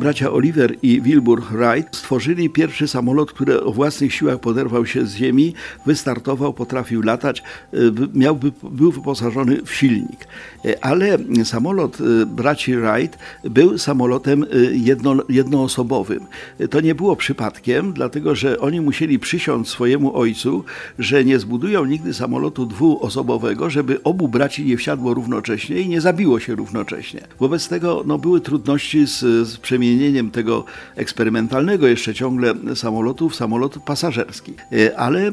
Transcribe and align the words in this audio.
Bracia 0.00 0.32
Oliver 0.32 0.76
i 0.82 1.00
Wilbur 1.00 1.42
Wright 1.42 1.96
stworzyli 1.96 2.50
pierwszy 2.50 2.88
samolot, 2.88 3.32
który 3.32 3.60
o 3.60 3.72
własnych 3.72 4.14
siłach 4.14 4.40
poderwał 4.40 4.86
się 4.86 5.06
z 5.06 5.14
ziemi, 5.14 5.54
wystartował, 5.86 6.52
potrafił 6.52 7.02
latać, 7.02 7.42
y, 7.74 7.92
miałby, 8.14 8.52
był 8.70 8.92
wyposażony 8.92 9.62
w 9.64 9.74
silnik. 9.74 10.26
Y, 10.64 10.80
Ale 10.80 11.18
samolot 11.44 12.00
y, 12.00 12.26
braci 12.26 12.76
Wright 12.76 13.18
był 13.44 13.78
samolotem 13.78 14.46
jedno, 14.72 15.16
jednoosobowym. 15.28 16.26
To 16.70 16.80
nie 16.80 16.94
było 16.94 17.16
przypadkiem, 17.16 17.92
dlatego 17.92 18.34
że 18.34 18.60
oni 18.60 18.80
musieli 18.80 19.18
przysiąc 19.18 19.68
swojemu 19.68 20.16
ojcu, 20.16 20.64
że 20.98 21.24
nie 21.24 21.38
zbudują 21.38 21.84
nigdy 21.84 22.14
samolotu 22.14 22.66
dwuosobowego, 22.66 23.70
żeby 23.70 24.02
obu 24.02 24.28
braci 24.28 24.64
nie 24.64 24.76
wsiadło 24.76 25.14
równocześnie 25.14 25.80
i 25.80 25.88
nie 25.88 26.00
zabiło 26.00 26.40
się 26.40 26.54
równocześnie. 26.54 27.20
Wobec 27.40 27.68
tego 27.68 28.02
no, 28.06 28.18
były 28.18 28.40
trudności 28.40 29.06
z, 29.06 29.18
z 29.48 29.58
przemienieniem 29.90 30.30
tego 30.30 30.64
eksperymentalnego 30.96 31.86
jeszcze 31.86 32.14
ciągle 32.14 32.54
samolotu 32.74 33.28
w 33.28 33.36
samolot 33.36 33.78
pasażerski. 33.78 34.54
E, 34.72 34.98
ale 34.98 35.28
e, 35.28 35.32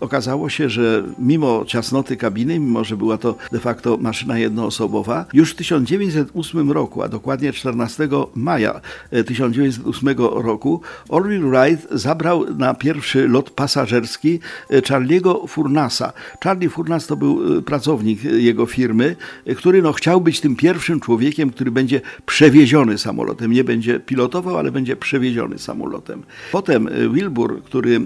okazało 0.00 0.48
się, 0.48 0.68
że 0.68 1.02
mimo 1.18 1.64
ciasnoty 1.66 2.16
kabiny, 2.16 2.58
mimo 2.58 2.84
że 2.84 2.96
była 2.96 3.18
to 3.18 3.36
de 3.52 3.60
facto 3.60 3.96
maszyna 3.96 4.38
jednoosobowa, 4.38 5.26
już 5.32 5.50
w 5.50 5.54
1908 5.54 6.72
roku, 6.72 7.02
a 7.02 7.08
dokładnie 7.08 7.52
14 7.52 8.08
maja 8.34 8.80
1908 9.26 10.08
e, 10.08 10.14
roku, 10.42 10.80
Orville 11.08 11.50
Wright 11.50 11.88
zabrał 11.90 12.54
na 12.54 12.74
pierwszy 12.74 13.28
lot 13.28 13.50
pasażerski 13.50 14.40
Charlie'ego 14.70 15.48
Furnasa. 15.48 16.12
Charlie 16.44 16.68
Furnas 16.68 17.06
to 17.06 17.16
był 17.16 17.62
pracownik 17.62 18.24
jego 18.24 18.66
firmy, 18.66 19.16
który 19.56 19.82
no, 19.82 19.92
chciał 19.92 20.20
być 20.20 20.40
tym 20.40 20.56
pierwszym 20.56 21.00
człowiekiem, 21.00 21.50
który 21.50 21.70
będzie 21.70 22.00
przewieziony 22.26 22.98
samolotem, 22.98 23.52
nie 23.52 23.64
będzie 23.70 24.00
pilotował, 24.00 24.58
ale 24.58 24.72
będzie 24.72 24.96
przewieziony 24.96 25.58
samolotem. 25.58 26.22
Potem 26.52 26.88
e, 26.88 27.08
Wilbur, 27.08 27.62
który 27.62 28.00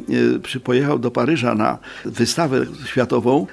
e, 0.57 0.61
pojechał 0.61 0.98
do 0.98 1.11
Paryża 1.11 1.55
na 1.55 1.79
wystawę 2.05 2.67
światową 2.87 3.47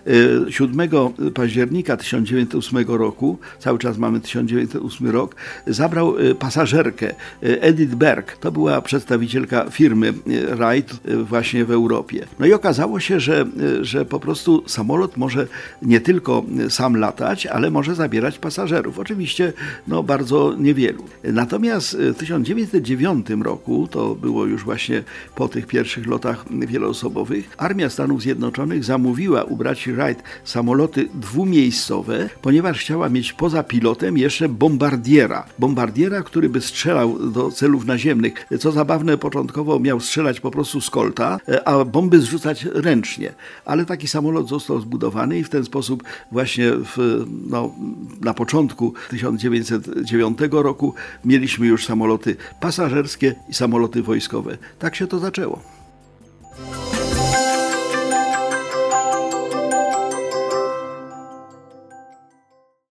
7 0.50 0.80
e, 0.82 1.32
października 1.32 1.98
1908 1.98 2.86
roku, 2.88 3.38
cały 3.59 3.80
czas 3.80 3.98
mamy 3.98 4.20
1908 4.20 5.09
rok, 5.09 5.36
zabrał 5.67 6.16
pasażerkę 6.39 7.16
Edith 7.42 7.95
Berg. 7.95 8.38
To 8.38 8.52
była 8.52 8.82
przedstawicielka 8.82 9.70
firmy 9.70 10.14
Wright 10.58 11.00
właśnie 11.23 11.66
w 11.66 11.72
Europie. 11.72 12.28
No 12.39 12.45
i 12.45 12.54
okazało 12.54 13.00
się, 13.00 13.20
że, 13.20 13.45
że 13.82 14.06
po 14.06 14.20
prostu 14.20 14.64
samolot 14.67 15.17
może 15.17 15.48
nie 15.82 16.02
tylko 16.02 16.44
sam 16.70 16.95
latać, 16.98 17.45
ale 17.45 17.72
może 17.72 17.95
zabierać 17.95 18.39
pasażerów. 18.39 19.00
Oczywiście 19.00 19.54
no, 19.88 20.04
bardzo 20.04 20.56
niewielu. 20.58 21.04
Natomiast 21.23 21.98
w 22.02 22.16
1909 22.18 23.28
roku, 23.44 23.88
to 23.92 24.16
było 24.16 24.46
już 24.46 24.64
właśnie 24.64 25.04
po 25.36 25.48
tych 25.48 25.68
pierwszych 25.68 26.08
lotach 26.08 26.46
wieloosobowych, 26.52 27.56
Armia 27.58 27.90
Stanów 27.90 28.22
Zjednoczonych 28.22 28.84
zamówiła 28.84 29.44
u 29.44 29.56
braci 29.56 29.94
Wright 29.94 30.24
samoloty 30.44 31.10
dwumiejscowe, 31.14 32.30
ponieważ 32.42 32.80
chciała 32.80 33.10
mieć 33.10 33.34
poza 33.34 33.64
pilotem 33.64 34.18
jeszcze 34.18 34.50
bombardiera. 34.50 35.46
Bombardiera, 35.60 36.24
który 36.24 36.50
by 36.50 36.62
strzelał 36.62 37.32
do 37.32 37.52
celów 37.52 37.86
naziemnych. 37.86 38.34
Co 38.60 38.72
zabawne, 38.72 39.18
początkowo 39.18 39.80
miał 39.80 40.00
strzelać 40.00 40.40
po 40.40 40.52
prostu 40.52 40.82
z 40.82 40.90
kolta, 40.90 41.40
a 41.66 41.86
bomby 41.86 42.20
zrzucać 42.20 42.66
ręcznie. 42.74 43.34
Ale 43.66 43.86
taki 43.86 44.08
samolot 44.08 44.50
został 44.50 44.82
zbudowany 44.82 45.40
i 45.40 45.44
w 45.44 45.50
ten 45.50 45.66
sposób 45.66 46.04
właśnie 46.32 46.72
w, 46.72 47.26
no, 47.50 47.76
na 48.22 48.34
początku 48.34 48.94
1909 49.10 50.38
roku 50.52 50.94
mieliśmy 51.26 51.67
już 51.67 51.86
samoloty 51.92 52.36
pasażerskie 52.60 53.36
i 53.50 53.54
samoloty 53.54 54.04
wojskowe. 54.04 54.58
Tak 54.80 54.96
się 54.96 55.08
to 55.08 55.20
zaczęło. 55.20 55.80